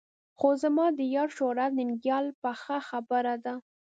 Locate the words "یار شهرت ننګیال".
1.15-2.25